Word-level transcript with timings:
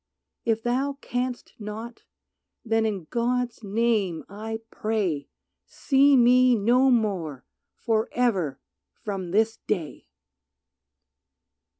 If 0.45 0.63
thou 0.63 0.93
canst 1.01 1.53
not 1.59 2.05
then 2.65 2.87
in 2.87 3.03
God's 3.11 3.61
name 3.63 4.23
I 4.27 4.61
pray 4.71 5.29
See 5.67 6.17
me 6.17 6.55
no 6.55 6.89
more 6.89 7.45
forever 7.75 8.59
from 9.03 9.29
this 9.29 9.57
day. 9.67 10.07